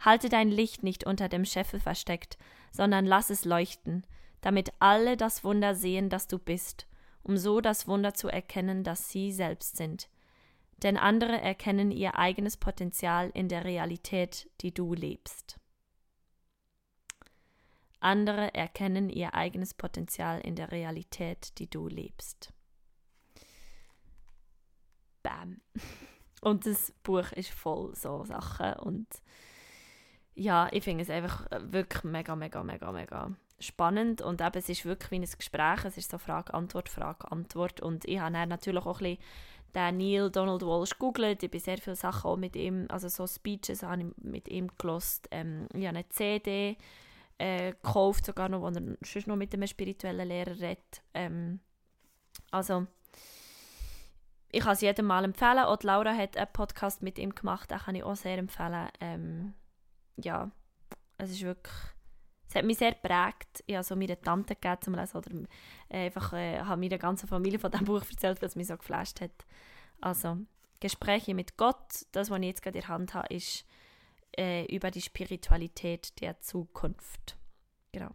Halte 0.01 0.29
dein 0.29 0.49
Licht 0.49 0.83
nicht 0.83 1.05
unter 1.05 1.29
dem 1.29 1.45
Scheffel 1.45 1.79
versteckt, 1.79 2.37
sondern 2.71 3.05
lass 3.05 3.29
es 3.29 3.45
leuchten, 3.45 4.05
damit 4.41 4.73
alle 4.79 5.15
das 5.15 5.43
Wunder 5.43 5.75
sehen, 5.75 6.09
das 6.09 6.27
du 6.27 6.39
bist, 6.39 6.87
um 7.23 7.37
so 7.37 7.61
das 7.61 7.87
Wunder 7.87 8.13
zu 8.13 8.27
erkennen, 8.27 8.83
das 8.83 9.09
sie 9.09 9.31
selbst 9.31 9.77
sind. 9.77 10.09
Denn 10.81 10.97
andere 10.97 11.39
erkennen 11.39 11.91
ihr 11.91 12.17
eigenes 12.17 12.57
Potenzial 12.57 13.29
in 13.35 13.47
der 13.47 13.63
Realität, 13.65 14.49
die 14.61 14.73
du 14.73 14.95
lebst. 14.95 15.59
Andere 17.99 18.55
erkennen 18.55 19.11
ihr 19.11 19.35
eigenes 19.35 19.75
Potenzial 19.75 20.41
in 20.41 20.55
der 20.55 20.71
Realität, 20.71 21.59
die 21.59 21.69
du 21.69 21.87
lebst. 21.87 22.51
Bam. 25.21 25.61
Und 26.41 26.65
das 26.65 26.91
Buch 27.03 27.31
ist 27.33 27.51
voll 27.51 27.95
so 27.95 28.25
Sachen 28.25 28.73
und 28.79 29.07
ja, 30.41 30.67
ich 30.71 30.83
finde 30.83 31.03
es 31.03 31.09
einfach 31.09 31.45
wirklich 31.59 32.03
mega, 32.03 32.35
mega, 32.35 32.63
mega, 32.63 32.91
mega 32.91 33.31
spannend. 33.59 34.21
Und 34.21 34.41
eben, 34.41 34.57
es 34.57 34.69
ist 34.69 34.85
wirklich 34.85 35.11
wie 35.11 35.19
ein 35.23 35.37
Gespräch, 35.37 35.85
es 35.85 35.97
ist 35.97 36.09
so 36.09 36.17
Frage, 36.17 36.53
Antwort, 36.53 36.89
Frage, 36.89 37.31
Antwort. 37.31 37.79
Und 37.81 38.05
ich 38.05 38.19
habe 38.19 38.31
natürlich 38.31 38.85
auch 38.85 38.99
ein 39.01 39.17
bisschen 39.17 39.23
den 39.75 39.97
Neil 39.97 40.31
Donald 40.31 40.63
Walsh 40.63 40.97
googelt, 40.97 41.43
ich 41.43 41.49
habe 41.49 41.59
sehr 41.59 41.77
viele 41.77 41.95
Sachen 41.95 42.29
auch 42.29 42.37
mit 42.37 42.57
ihm, 42.57 42.87
also 42.89 43.07
so 43.07 43.25
Speeches 43.25 43.83
habe 43.83 44.01
ich 44.01 44.07
mit 44.21 44.49
ihm 44.49 44.69
gelost, 44.77 45.29
ähm, 45.31 45.69
ich 45.73 45.87
habe 45.87 45.97
eine 45.97 46.09
CD 46.09 46.75
äh, 47.37 47.71
gekauft, 47.71 48.25
sogar 48.25 48.49
noch, 48.49 48.59
wo 48.59 48.67
er 48.67 48.97
sonst 49.01 49.27
noch 49.27 49.37
mit 49.37 49.53
einem 49.53 49.67
spirituellen 49.67 50.27
Lehrer 50.27 50.59
redet, 50.59 51.01
ähm, 51.13 51.61
also 52.51 52.85
ich 54.51 54.61
kann 54.61 54.73
es 54.73 54.81
jedem 54.81 55.05
mal 55.05 55.23
empfehlen. 55.23 55.59
Auch 55.59 55.81
Laura 55.81 56.13
hat 56.13 56.35
einen 56.35 56.51
Podcast 56.51 57.01
mit 57.01 57.17
ihm 57.17 57.33
gemacht, 57.33 57.71
den 57.71 57.77
kann 57.77 57.95
ich 57.95 58.03
auch 58.03 58.17
sehr 58.17 58.37
empfehlen. 58.37 58.89
Ähm, 58.99 59.53
ja, 60.21 60.51
es 61.17 61.31
ist 61.31 61.41
wirklich, 61.41 61.75
es 62.47 62.55
hat 62.55 62.65
mich 62.65 62.77
sehr 62.77 62.93
geprägt. 62.93 63.63
Ich 63.65 63.75
habe 63.75 63.83
so 63.83 63.95
meine 63.95 64.19
Tante 64.19 64.55
gegeben 64.55 64.81
zum 64.81 64.95
Lesen 64.95 65.17
oder 65.17 65.31
äh, 65.89 66.05
einfach 66.05 66.33
äh, 66.33 66.59
habe 66.59 66.81
meiner 66.81 66.97
ganzen 66.97 67.27
Familie 67.27 67.59
von 67.59 67.71
diesem 67.71 67.85
Buch 67.87 68.03
erzählt, 68.09 68.41
weil 68.41 68.49
mich 68.55 68.67
so 68.67 68.77
geflasht 68.77 69.21
hat. 69.21 69.45
Also, 69.99 70.37
Gespräche 70.79 71.35
mit 71.35 71.57
Gott, 71.57 72.05
das, 72.11 72.29
was 72.29 72.39
ich 72.39 72.45
jetzt 72.45 72.61
gerade 72.63 72.79
in 72.79 72.85
der 72.85 72.89
Hand 72.89 73.13
habe, 73.13 73.33
ist 73.33 73.65
äh, 74.37 74.65
über 74.73 74.89
die 74.89 75.01
Spiritualität 75.01 76.19
der 76.21 76.39
Zukunft. 76.41 77.37
Genau 77.91 78.11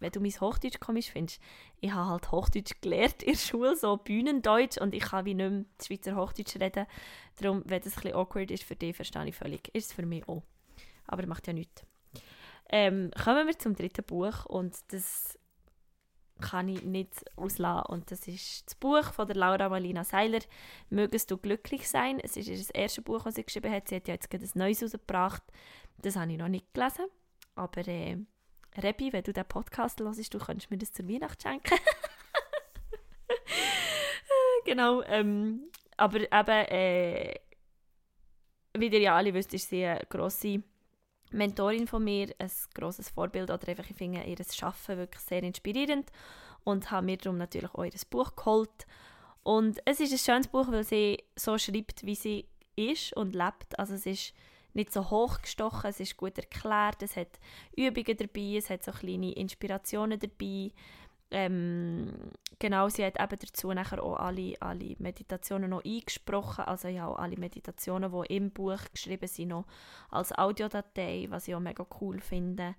wenn 0.00 0.12
du 0.12 0.20
mein 0.20 0.32
Hochdeutsch 0.32 0.80
komisch 0.80 1.10
findest, 1.10 1.40
ich 1.80 1.92
habe 1.92 2.10
halt 2.10 2.30
Hochdeutsch 2.30 2.80
gelernt 2.80 3.22
in 3.22 3.32
der 3.32 3.38
Schule, 3.38 3.76
so 3.76 3.96
Bühnendeutsch, 3.96 4.78
und 4.78 4.94
ich 4.94 5.02
kann 5.02 5.24
wie 5.24 5.34
nicht 5.34 5.50
mehr 5.50 5.64
Schweizer 5.84 6.16
Hochdeutsch 6.16 6.56
reden. 6.56 6.86
Darum, 7.36 7.62
wenn 7.66 7.82
das 7.82 7.96
ein 7.96 8.02
bisschen 8.02 8.16
awkward 8.16 8.50
ist 8.50 8.64
für 8.64 8.76
dich, 8.76 8.94
verstehe 8.94 9.26
ich 9.26 9.34
völlig. 9.34 9.74
Ist 9.74 9.86
es 9.86 9.92
für 9.92 10.06
mich 10.06 10.28
auch. 10.28 10.42
Aber 11.08 11.26
macht 11.26 11.46
ja 11.46 11.52
nichts. 11.52 11.84
Ähm, 12.70 13.10
kommen 13.22 13.46
wir 13.46 13.58
zum 13.58 13.74
dritten 13.74 14.04
Buch 14.04 14.44
und 14.44 14.76
das 14.92 15.38
kann 16.40 16.68
ich 16.68 16.82
nicht 16.82 17.24
auslassen. 17.36 17.86
Und 17.92 18.10
das 18.10 18.26
ist 18.28 18.66
das 18.66 18.74
Buch 18.74 19.12
von 19.12 19.26
der 19.26 19.36
Laura 19.36 19.68
Malina 19.68 20.04
Seiler, 20.04 20.40
«Mögest 20.90 21.30
du 21.30 21.38
glücklich 21.38 21.88
sein». 21.88 22.20
Es 22.20 22.36
ist 22.36 22.48
das 22.48 22.70
erste 22.70 23.02
Buch, 23.02 23.24
das 23.24 23.34
sie 23.34 23.44
geschrieben 23.44 23.72
hat. 23.72 23.88
Sie 23.88 23.96
hat 23.96 24.08
ja 24.08 24.14
jetzt 24.14 24.30
gerade 24.30 24.44
ein 24.44 24.50
neues 24.54 24.82
rausgebracht. 24.82 25.42
Das 25.98 26.16
habe 26.16 26.30
ich 26.32 26.38
noch 26.38 26.48
nicht 26.48 26.72
gelesen. 26.72 27.06
Aber 27.54 27.86
äh, 27.88 28.18
Rebi, 28.76 29.12
wenn 29.12 29.24
du 29.24 29.32
den 29.32 29.46
Podcast 29.46 30.00
hörst, 30.00 30.32
du 30.32 30.38
könntest 30.38 30.70
mir 30.70 30.78
das 30.78 30.92
zur 30.92 31.08
Weihnacht 31.08 31.42
schenken. 31.42 31.74
genau. 34.64 35.02
Ähm, 35.02 35.70
aber 35.96 36.20
eben, 36.20 36.66
äh, 36.68 37.34
wie 38.74 38.86
ihr 38.86 39.00
ja 39.00 39.16
alle 39.16 39.34
wisst, 39.34 39.52
ist 39.54 39.68
sie 39.68 39.84
eine 39.84 40.06
grosse 40.08 40.62
Mentorin 41.30 41.86
von 41.86 42.04
mir, 42.04 42.34
ein 42.38 42.50
grosses 42.74 43.08
Vorbild 43.10 43.50
oder 43.50 43.68
einfach, 43.68 43.88
ich 43.88 43.96
finde 43.96 44.22
ihr 44.24 44.36
Schaffen 44.50 44.96
wirklich 44.96 45.22
sehr 45.22 45.42
inspirierend 45.42 46.10
und 46.64 46.90
habe 46.90 47.06
mir 47.06 47.16
darum 47.16 47.38
natürlich 47.38 47.74
auch 47.74 47.84
ihr 47.84 47.92
Buch 48.10 48.34
geholt. 48.36 48.86
Und 49.42 49.80
es 49.84 50.00
ist 50.00 50.12
ein 50.12 50.18
schönes 50.18 50.48
Buch, 50.48 50.70
weil 50.70 50.84
sie 50.84 51.24
so 51.36 51.56
schreibt, 51.58 52.04
wie 52.04 52.14
sie 52.14 52.46
ist 52.76 53.14
und 53.16 53.34
lebt. 53.34 53.78
Also 53.78 53.94
es 53.94 54.06
ist 54.06 54.34
nicht 54.74 54.92
so 54.92 55.10
hochgestochen, 55.10 55.90
es 55.90 56.00
ist 56.00 56.16
gut 56.16 56.38
erklärt, 56.38 57.02
es 57.02 57.16
hat 57.16 57.40
Übungen 57.76 58.16
dabei, 58.16 58.56
es 58.56 58.70
hat 58.70 58.84
so 58.84 58.92
kleine 58.92 59.32
Inspirationen 59.32 60.18
dabei. 60.18 60.70
Ähm, 61.30 62.12
genau, 62.58 62.88
sie 62.88 63.04
hat 63.04 63.20
eben 63.20 63.38
dazu 63.38 63.72
nachher 63.72 64.02
auch 64.02 64.16
alle, 64.16 64.54
alle 64.60 64.96
Meditationen 64.98 65.70
noch 65.70 65.84
eingesprochen, 65.84 66.64
also 66.64 66.88
ja 66.88 67.06
auch 67.06 67.18
alle 67.18 67.36
Meditationen, 67.36 68.10
die 68.12 68.36
im 68.36 68.50
Buch 68.50 68.80
geschrieben 68.92 69.28
sind, 69.28 69.48
noch 69.48 69.66
als 70.10 70.32
Audiodatei, 70.32 71.26
was 71.28 71.46
ich 71.46 71.54
auch 71.54 71.60
mega 71.60 71.86
cool 72.00 72.20
finde. 72.20 72.74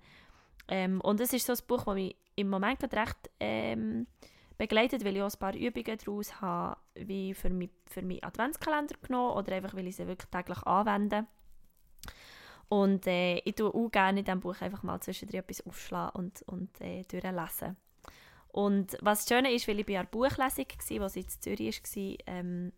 Ähm, 0.66 1.00
und 1.00 1.20
es 1.20 1.32
ist 1.32 1.46
so 1.46 1.52
ein 1.52 1.58
Buch, 1.68 1.84
das 1.84 1.94
mich 1.94 2.16
im 2.34 2.48
Moment 2.48 2.82
recht 2.92 3.30
ähm, 3.38 4.06
begleitet, 4.58 5.04
weil 5.04 5.16
ich 5.16 5.22
auch 5.22 5.32
ein 5.32 5.38
paar 5.38 5.54
Übungen 5.54 5.98
daraus 6.04 6.40
habe, 6.40 6.76
wie 6.94 7.34
für, 7.34 7.50
mich, 7.50 7.70
für 7.86 8.02
meinen 8.02 8.22
Adventskalender 8.22 8.96
genommen 9.00 9.36
oder 9.36 9.54
einfach, 9.54 9.74
weil 9.74 9.86
ich 9.86 9.96
sie 9.96 10.06
wirklich 10.06 10.30
täglich 10.30 10.62
anwende. 10.64 11.26
Und 12.68 13.06
äh, 13.06 13.38
ich 13.38 13.54
tue 13.56 13.72
auch 13.74 13.90
gerne 13.90 14.20
in 14.20 14.24
diesem 14.24 14.40
Buch 14.40 14.60
einfach 14.60 14.82
mal 14.82 15.00
zwischendrin 15.00 15.40
etwas 15.40 15.66
aufschlagen 15.66 16.20
und, 16.20 16.42
und 16.42 16.80
äh, 16.80 17.02
durchlesen. 17.02 17.76
Und 18.52 18.96
was 19.00 19.28
Schöne 19.28 19.52
ist, 19.52 19.68
weil 19.68 19.80
ich 19.80 19.86
bei 19.86 19.98
einer 19.98 20.08
Buchlesung 20.08 20.66
war, 21.00 21.08
sie 21.08 21.20
in 21.20 21.28
Zürich 21.28 21.82
war, 21.82 22.16
ähm, 22.26 22.72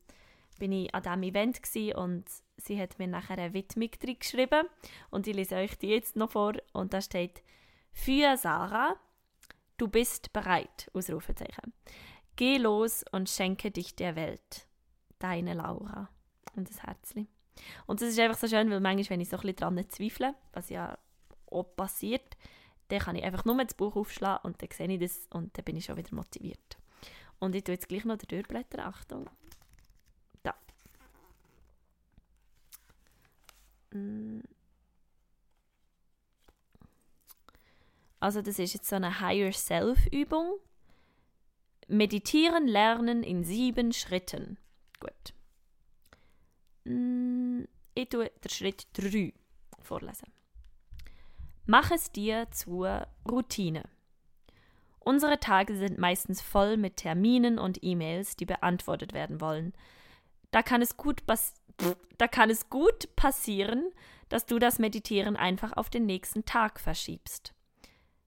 bin 0.59 0.73
ich 0.73 0.95
an 0.95 1.03
diesem 1.03 1.23
Event 1.23 1.97
und 1.97 2.25
sie 2.57 2.81
hat 2.81 2.99
mir 2.99 3.09
nachher 3.09 3.39
eine 3.39 3.55
Widmung 3.55 3.91
drin 3.91 4.19
geschrieben 4.19 4.69
und 5.11 5.27
ich 5.27 5.35
lese 5.35 5.57
euch 5.57 5.77
die 5.79 5.89
jetzt 5.89 6.15
noch 6.15 6.31
vor 6.31 6.53
und 6.73 6.93
da 6.93 7.01
steht 7.01 7.43
«Für 7.93 8.37
Sarah, 8.37 8.97
du 9.77 9.89
bist 9.89 10.33
bereit!» 10.33 10.91
Ausrufezeichen. 10.93 11.73
«Geh 12.37 12.59
los 12.59 13.05
und 13.13 13.29
schenke 13.29 13.71
dich 13.71 13.97
der 13.97 14.15
Welt. 14.15 14.67
Deine 15.19 15.55
Laura.» 15.55 16.09
Und 16.55 16.69
das 16.69 16.83
Herzchen. 16.83 17.29
Und 17.87 18.01
das 18.01 18.11
ist 18.11 18.19
einfach 18.19 18.39
so 18.39 18.47
schön, 18.47 18.71
weil 18.71 18.81
manchmal, 18.81 19.11
wenn 19.11 19.21
ich 19.21 19.29
so 19.29 19.37
ein 19.37 19.41
bisschen 19.43 19.57
daran 19.57 19.91
zweifle, 19.91 20.35
was 20.53 20.69
ja 20.69 20.99
auch 21.51 21.65
passiert, 21.77 22.37
dann 22.89 22.99
kann 23.01 23.17
ich 23.17 23.25
einfach 23.25 23.45
nur 23.45 23.57
das 23.65 23.75
Buch 23.75 23.97
aufschlagen 23.97 24.45
und 24.45 24.63
dann 24.63 24.71
sehe 24.71 24.89
ich 24.89 25.01
das 25.01 25.27
und 25.31 25.57
dann 25.57 25.65
bin 25.65 25.77
ich 25.77 25.85
schon 25.85 25.97
wieder 25.97 26.15
motiviert. 26.15 26.79
Und 27.39 27.55
ich 27.57 27.65
tue 27.65 27.75
jetzt 27.75 27.89
gleich 27.89 28.05
noch 28.05 28.19
den 28.19 28.29
Durchblätter. 28.29 28.87
Achtung. 28.87 29.29
Da. 30.45 30.55
Mm. 33.91 34.43
Also 38.21 38.43
das 38.43 38.61
ist 38.61 38.75
jetzt 38.75 38.89
so 38.89 38.95
eine 38.95 39.19
Higher 39.19 39.53
Self-Übung. 39.53 40.61
Meditieren 41.89 42.69
lernen 42.69 43.25
in 43.25 43.43
sieben 43.43 43.93
Schritten. 43.93 44.57
Gut. 45.01 45.35
Mm, 46.85 47.65
ich 47.95 48.09
tue 48.09 48.31
den 48.31 48.51
Schritt 48.51 48.87
3 48.93 49.35
vorlesen. 49.81 50.33
Mach 51.67 51.93
es 51.93 52.11
dir 52.11 52.49
zur 52.51 53.07
Routine. 53.31 53.85
Unsere 54.99 55.39
Tage 55.39 55.77
sind 55.77 55.97
meistens 55.99 56.41
voll 56.41 56.77
mit 56.77 56.97
Terminen 56.97 57.59
und 57.59 57.83
E-Mails, 57.83 58.37
die 58.37 58.47
beantwortet 58.47 59.13
werden 59.13 59.41
wollen. 59.41 59.73
Da 60.51 60.63
kann, 60.63 60.83
es 60.83 60.97
gut 60.97 61.23
da 62.19 62.29
kann 62.29 62.51
es 62.51 62.69
gut 62.69 63.15
passieren, 63.17 63.91
dass 64.29 64.47
du 64.47 64.59
das 64.59 64.79
Meditieren 64.79 65.37
einfach 65.37 65.73
auf 65.77 65.89
den 65.89 66.05
nächsten 66.05 66.45
Tag 66.45 66.81
verschiebst. 66.81 67.55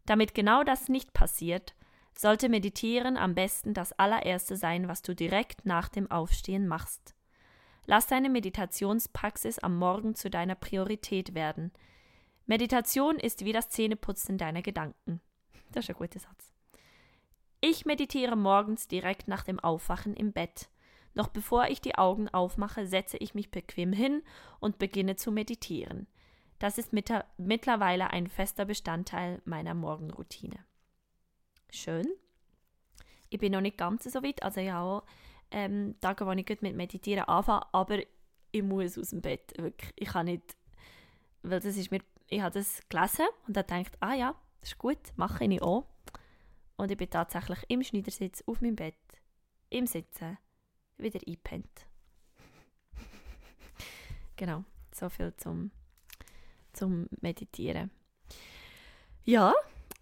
Damit 0.05 0.33
genau 0.33 0.63
das 0.63 0.87
nicht 0.87 1.13
passiert, 1.13 1.75
sollte 2.17 2.47
Meditieren 2.47 3.17
am 3.17 3.35
besten 3.35 3.73
das 3.73 3.91
allererste 3.93 4.55
sein, 4.55 4.87
was 4.87 5.01
du 5.01 5.13
direkt 5.13 5.65
nach 5.65 5.89
dem 5.89 6.09
Aufstehen 6.09 6.67
machst. 6.67 7.15
Lass 7.85 8.07
deine 8.07 8.29
Meditationspraxis 8.29 9.59
am 9.59 9.77
Morgen 9.77 10.15
zu 10.15 10.29
deiner 10.29 10.55
Priorität 10.55 11.33
werden– 11.33 11.73
Meditation 12.45 13.17
ist 13.17 13.43
wie 13.43 13.53
das 13.53 13.69
Zähneputzen 13.69 14.37
deiner 14.37 14.61
Gedanken. 14.61 15.21
Das 15.71 15.85
ist 15.85 15.89
ein 15.89 15.97
guter 15.97 16.19
Satz. 16.19 16.53
Ich 17.59 17.85
meditiere 17.85 18.35
morgens 18.35 18.87
direkt 18.87 19.27
nach 19.27 19.43
dem 19.43 19.59
Aufwachen 19.59 20.15
im 20.15 20.31
Bett. 20.31 20.69
Noch 21.15 21.29
bevor 21.29 21.67
ich 21.67 21.81
die 21.81 21.95
Augen 21.95 22.29
aufmache, 22.29 22.85
setze 22.85 23.17
ich 23.17 23.33
mich 23.33 23.49
bequem 23.49 23.93
hin 23.93 24.21
und 24.59 24.77
beginne 24.77 25.15
zu 25.15 25.31
meditieren. 25.31 26.07
Das 26.59 26.77
ist 26.77 26.93
mit 26.93 27.11
mittlerweile 27.37 28.11
ein 28.11 28.27
fester 28.27 28.65
Bestandteil 28.65 29.41
meiner 29.45 29.73
Morgenroutine. 29.73 30.59
Schön. 31.71 32.05
Ich 33.29 33.39
bin 33.39 33.51
noch 33.53 33.61
nicht 33.61 33.77
ganz 33.77 34.03
so 34.03 34.23
weit, 34.23 34.43
also 34.43 34.61
ja 34.61 34.81
auch 34.81 35.03
ähm, 35.51 35.95
Tage, 36.01 36.25
wo 36.25 36.31
ich 36.31 36.61
mit 36.61 36.75
Meditieren 36.75 37.25
anfange, 37.25 37.65
aber 37.73 37.99
ich 38.51 38.63
muss 38.63 38.97
aus 38.97 39.09
dem 39.09 39.21
Bett, 39.21 39.53
wirklich. 39.57 39.91
Ich 39.95 40.09
kann 40.09 40.27
nicht, 40.27 40.55
weil 41.41 41.59
das 41.59 41.77
ist 41.77 41.91
mir 41.91 42.01
ich 42.27 42.41
habe 42.41 42.53
das 42.59 42.81
gelesen 42.89 43.27
und 43.47 43.57
habe 43.57 43.67
gedacht, 43.67 43.97
ah 43.99 44.13
ja, 44.13 44.35
das 44.61 44.71
ist 44.71 44.77
gut, 44.77 44.97
mache 45.15 45.45
ich 45.45 45.61
auch. 45.61 45.85
Und 46.77 46.91
ich 46.91 46.97
bin 46.97 47.09
tatsächlich 47.09 47.59
im 47.67 47.83
Schneidersitz 47.83 48.43
auf 48.47 48.61
meinem 48.61 48.75
Bett, 48.75 48.95
im 49.69 49.87
Sitzen, 49.87 50.37
wieder 50.97 51.19
eingepennt. 51.25 51.87
genau, 54.35 54.63
so 54.93 55.09
viel 55.09 55.33
zum, 55.37 55.71
zum 56.73 57.07
Meditieren. 57.21 57.91
Ja, 59.23 59.53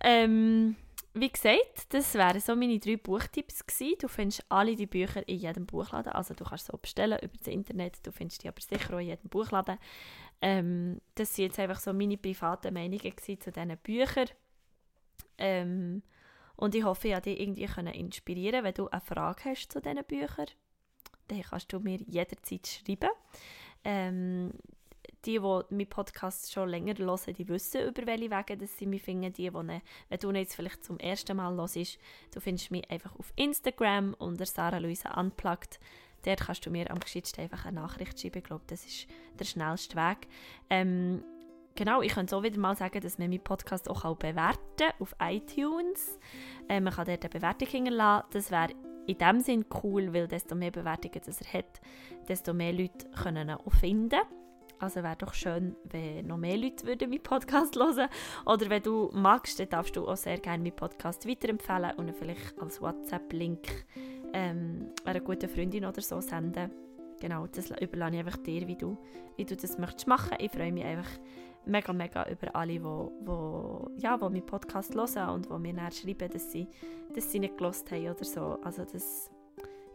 ähm, 0.02 0.76
wie 1.16 1.32
gesagt, 1.32 1.94
das 1.94 2.16
wären 2.16 2.40
so 2.40 2.56
meine 2.56 2.80
drei 2.80 2.98
Buchtipps 2.98 3.66
gewesen. 3.66 3.96
Du 4.00 4.08
findest 4.08 4.44
alle 4.50 4.76
die 4.76 4.88
Bücher 4.88 5.28
in 5.28 5.38
jedem 5.38 5.66
Buchladen. 5.68 6.12
Also 6.12 6.34
du 6.34 6.44
kannst 6.44 6.68
sie 6.68 6.78
bestellen 6.78 7.20
über 7.22 7.38
das 7.38 7.48
Internet. 7.48 8.06
Du 8.06 8.12
findest 8.12 8.44
die 8.44 8.48
aber 8.48 8.62
sicher 8.62 8.96
auch 8.96 9.00
in 9.00 9.08
jedem 9.08 9.30
Buchladen. 9.30 9.78
Ähm, 10.42 11.00
das 11.14 11.36
sind 11.36 11.46
jetzt 11.46 11.60
einfach 11.60 11.80
so 11.80 11.94
meine 11.94 12.18
privaten 12.18 12.74
Meinungen 12.74 13.14
zu 13.18 13.36
diesen 13.36 13.78
Büchern. 13.84 14.30
Ähm, 15.38 16.02
und 16.56 16.74
ich 16.74 16.84
hoffe, 16.84 17.08
ich 17.08 17.14
konnte 17.14 17.30
dich 17.30 17.42
irgendwie 17.42 18.00
inspirieren 18.00 18.64
Wenn 18.64 18.74
du 18.74 18.88
eine 18.90 19.02
Frage 19.02 19.46
hast 19.46 19.72
zu 19.72 19.82
diesen 19.82 20.04
Büchern, 20.06 20.48
dann 21.28 21.42
kannst 21.42 21.72
du 21.72 21.80
mir 21.80 22.00
jederzeit 22.08 22.68
schreiben. 22.68 23.10
Ähm, 23.84 24.52
die, 25.26 25.40
die 25.40 25.40
meinen 25.40 25.88
Podcast 25.88 26.52
schon 26.52 26.70
länger 26.70 26.96
hören, 26.98 27.34
die 27.34 27.48
wissen, 27.48 27.88
über 27.88 28.06
welche 28.06 28.32
Wege 28.32 28.58
dass 28.58 28.78
sie 28.78 28.86
mich 28.86 29.02
finden. 29.02 29.34
Die, 29.34 29.50
die, 29.50 29.54
wenn 29.54 30.20
du 30.20 30.32
jetzt 30.32 30.56
vielleicht 30.56 30.84
zum 30.84 31.00
ersten 31.00 31.38
Mal 31.38 31.56
hörst, 31.56 31.98
du 32.34 32.40
findest 32.40 32.72
mich 32.72 32.90
einfach 32.90 33.16
auf 33.18 33.32
Instagram 33.36 34.16
unter 34.20 34.46
Sarah 34.46 34.80
Luisa 34.80 35.20
Unplugged. 35.20 35.80
Dort 36.24 36.42
kannst 36.42 36.66
du 36.66 36.70
mir 36.70 36.90
am 36.90 37.00
geschicktesten 37.00 37.44
einfach 37.44 37.66
eine 37.66 37.82
Nachricht 37.82 38.20
schreiben. 38.20 38.38
Ich 38.38 38.44
glaube, 38.46 38.64
das 38.68 38.86
ist 38.86 39.08
der 39.38 39.46
schnellste 39.46 39.96
Weg. 39.98 40.28
Ähm, 40.70 41.24
genau, 41.76 42.02
ich 42.02 42.14
könnte 42.14 42.32
so 42.32 42.44
wieder 42.44 42.60
mal 42.60 42.76
sagen, 42.76 43.02
dass 43.02 43.18
man 43.18 43.30
meinen 43.30 43.44
Podcast 43.44 43.90
auch 43.90 44.16
bewerten 44.16 44.60
kann 44.78 44.94
auf 45.00 45.16
iTunes. 45.20 46.18
Äh, 46.70 46.80
man 46.80 46.94
kann 46.94 47.06
dort 47.06 47.24
eine 47.24 47.30
Bewertung 47.30 47.68
hinterlassen. 47.68 48.28
Das 48.32 48.52
wäre 48.52 48.70
in 49.06 49.18
dem 49.18 49.42
Sinn 49.42 49.66
cool, 49.84 50.14
weil 50.14 50.28
desto 50.28 50.56
mehr 50.56 50.72
Bewertungen 50.72 51.22
das 51.26 51.42
er 51.42 51.60
hat, 51.60 51.82
desto 52.28 52.54
mehr 52.54 52.72
Leute 52.72 53.10
können 53.22 53.50
ihn 53.50 53.56
auch 53.56 53.74
finden. 53.74 54.22
Also 54.84 55.02
wäre 55.02 55.16
doch 55.16 55.34
schön, 55.34 55.78
wenn 55.86 56.28
noch 56.28 56.36
mehr 56.36 56.58
Leute 56.58 56.86
würden 56.86 57.10
meinen 57.10 57.24
Podcast 57.24 57.76
hören 57.80 58.10
Oder 58.46 58.70
wenn 58.70 58.84
du 58.84 59.10
magst, 59.14 59.58
dann 59.58 59.70
darfst 59.70 59.96
du 59.96 60.06
auch 60.06 60.18
sehr 60.18 60.38
gerne 60.40 60.62
meinen 60.62 60.76
Podcast 60.76 61.26
weiterempfehlen 61.26 61.92
und 61.96 62.10
ihn 62.10 62.14
vielleicht 62.14 62.62
als 62.62 62.82
WhatsApp-Link 62.82 63.86
ähm, 64.34 64.90
einer 65.06 65.22
guten 65.22 65.48
Freundin 65.48 65.86
oder 65.86 66.02
so 66.02 66.20
senden. 66.20 66.70
Genau, 67.22 67.48
das 67.48 67.72
überlasse 67.80 68.16
ich 68.16 68.20
einfach 68.20 68.38
dir, 68.44 68.68
wie 68.68 68.76
du, 68.76 68.98
wie 69.38 69.46
du 69.46 69.56
das 69.56 69.78
möchtest 69.78 70.06
machen. 70.06 70.36
Ich 70.40 70.52
freue 70.52 70.74
mich 70.74 70.84
einfach 70.84 71.10
mega, 71.66 71.94
mega 71.94 72.30
über 72.30 72.54
alle, 72.54 72.74
die 72.74 72.84
wo, 72.84 73.14
wo, 73.22 73.90
ja, 73.96 74.20
wo 74.20 74.30
meinen 74.30 74.46
Podcast 74.46 74.96
hören 74.96 75.30
und 75.30 75.50
die 75.50 75.74
mir 75.74 75.92
schreiben, 75.92 76.30
dass 76.30 76.52
sie, 76.52 76.68
dass 77.16 77.32
sie 77.32 77.40
nicht 77.40 77.58
gelost 77.58 77.90
haben 77.90 78.10
oder 78.10 78.26
so. 78.26 78.60
Also 78.62 78.84
das, 78.84 79.32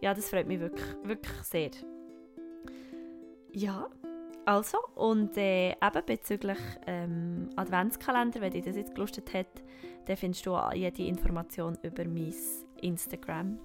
ja, 0.00 0.14
das 0.14 0.30
freut 0.30 0.46
mich 0.46 0.60
wirklich, 0.60 0.96
wirklich 1.02 1.42
sehr. 1.42 1.72
Ja, 3.52 3.90
Also, 4.48 4.78
und 4.94 5.36
äh, 5.36 5.72
eben 5.72 6.06
bezüglich 6.06 6.56
ähm, 6.86 7.50
Adventskalender, 7.56 8.40
wenn 8.40 8.50
dich 8.50 8.64
das 8.64 8.76
jetzt 8.76 8.94
gelustet 8.94 9.34
hat, 9.34 9.62
dann 10.06 10.16
findest 10.16 10.46
du 10.46 10.58
jede 10.72 11.02
Information 11.02 11.76
über 11.82 12.02
mein 12.06 12.32
Instagram. 12.80 13.58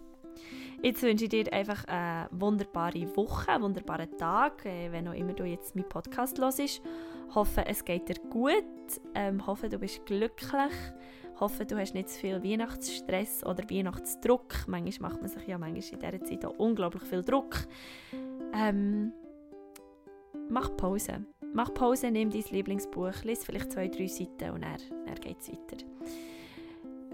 Jetzt 0.81 1.01
wünsche 1.01 1.23
ich 1.23 1.29
dir 1.29 1.53
einfach 1.53 1.85
eine 1.85 2.27
wunderbare 2.31 3.15
Woche, 3.15 3.53
einen 3.53 3.63
wunderbaren 3.63 4.17
Tag, 4.17 4.65
äh, 4.65 4.91
wenn 4.91 5.07
auch 5.07 5.13
immer 5.13 5.31
du 5.31 5.45
jetzt 5.45 5.73
meinen 5.73 5.87
Podcast 5.87 6.37
hörst. 6.37 6.81
Hoffe, 7.33 7.65
es 7.65 7.85
geht 7.85 8.09
dir 8.09 8.19
gut. 8.29 8.65
Ähm, 9.15 9.47
hoffe, 9.47 9.69
du 9.69 9.79
bist 9.79 10.05
glücklich. 10.05 10.73
Hoffe, 11.39 11.65
du 11.65 11.79
hast 11.79 11.93
nicht 11.93 12.09
zu 12.09 12.19
viel 12.19 12.43
Weihnachtsstress 12.43 13.45
oder 13.45 13.63
Weihnachtsdruck. 13.69 14.67
Manchmal 14.67 15.11
macht 15.11 15.21
man 15.21 15.31
sich 15.31 15.47
ja 15.47 15.57
manchmal 15.57 16.11
in 16.11 16.19
dieser 16.19 16.25
Zeit 16.25 16.43
auch 16.43 16.59
unglaublich 16.59 17.03
viel 17.03 17.23
Druck. 17.23 17.55
Ähm, 18.53 19.13
mach 20.49 20.75
Pause. 20.77 21.25
Mach 21.53 21.73
Pause, 21.73 22.09
nimm 22.09 22.31
dein 22.31 22.43
Lieblingsbuch, 22.49 23.23
lies 23.23 23.43
vielleicht 23.45 23.71
zwei, 23.71 23.87
drei 23.87 24.07
Seiten 24.07 24.51
und 24.51 24.61
dann, 24.61 24.77
dann 25.05 25.15
geht 25.15 25.39
es 25.39 25.49
weiter. 25.49 25.85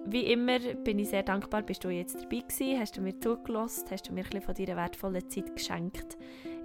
Wie 0.05 0.31
immer 0.31 0.59
bin 0.59 0.98
ich 1.00 1.09
sehr 1.09 1.24
dankbar, 1.24 1.62
bist 1.62 1.83
du 1.83 1.89
jetzt 1.89 2.15
dabei 2.15 2.39
gewesen, 2.39 2.79
hast 2.79 2.98
du 2.98 3.01
mir 3.01 3.19
zugelassen, 3.19 3.86
hast 3.91 4.09
du 4.09 4.13
mir 4.13 4.24
ein 4.33 4.41
von 4.41 4.55
deiner 4.55 4.77
wertvollen 4.77 5.29
Zeit 5.29 5.53
geschenkt. 5.53 6.17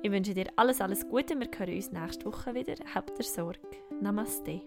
Ich 0.02 0.10
wünsche 0.10 0.34
dir 0.34 0.46
alles, 0.56 0.80
alles 0.80 1.08
Gute. 1.08 1.34
Wir 1.38 1.48
hören 1.58 1.74
uns 1.74 1.90
nächste 1.90 2.26
Woche 2.26 2.54
wieder. 2.54 2.74
Habt 2.94 3.18
ihr 3.18 3.24
Sorge. 3.24 3.58
Namaste. 4.00 4.60